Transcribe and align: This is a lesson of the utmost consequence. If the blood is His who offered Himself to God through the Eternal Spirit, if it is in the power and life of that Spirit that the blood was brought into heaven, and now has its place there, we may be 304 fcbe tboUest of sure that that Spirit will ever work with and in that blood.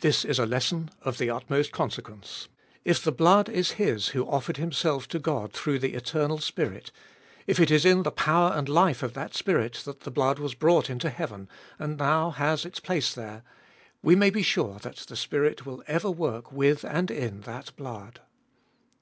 This 0.00 0.24
is 0.24 0.38
a 0.38 0.46
lesson 0.46 0.90
of 1.02 1.18
the 1.18 1.28
utmost 1.28 1.70
consequence. 1.70 2.48
If 2.86 3.04
the 3.04 3.12
blood 3.12 3.50
is 3.50 3.72
His 3.72 4.08
who 4.16 4.24
offered 4.26 4.56
Himself 4.56 5.06
to 5.08 5.18
God 5.18 5.52
through 5.52 5.78
the 5.78 5.92
Eternal 5.92 6.38
Spirit, 6.38 6.90
if 7.46 7.60
it 7.60 7.70
is 7.70 7.84
in 7.84 8.02
the 8.02 8.10
power 8.10 8.52
and 8.56 8.66
life 8.66 9.02
of 9.02 9.12
that 9.12 9.34
Spirit 9.34 9.82
that 9.84 10.04
the 10.04 10.10
blood 10.10 10.38
was 10.38 10.54
brought 10.54 10.88
into 10.88 11.10
heaven, 11.10 11.50
and 11.78 11.98
now 11.98 12.30
has 12.30 12.64
its 12.64 12.80
place 12.80 13.12
there, 13.12 13.42
we 14.02 14.16
may 14.16 14.30
be 14.30 14.42
304 14.42 14.44
fcbe 14.44 14.44
tboUest 14.46 14.46
of 14.46 14.46
sure 14.46 14.78
that 14.92 15.06
that 15.08 15.16
Spirit 15.16 15.66
will 15.66 15.84
ever 15.86 16.10
work 16.10 16.50
with 16.50 16.82
and 16.84 17.10
in 17.10 17.42
that 17.42 17.76
blood. 17.76 18.22